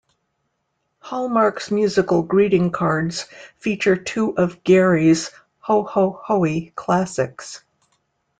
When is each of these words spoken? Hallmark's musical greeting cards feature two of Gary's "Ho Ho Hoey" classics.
Hallmark's 0.97 1.69
musical 1.69 2.23
greeting 2.23 2.71
cards 2.71 3.27
feature 3.59 3.95
two 3.95 4.35
of 4.35 4.63
Gary's 4.63 5.29
"Ho 5.59 5.83
Ho 5.83 6.19
Hoey" 6.25 6.71
classics. 6.75 7.63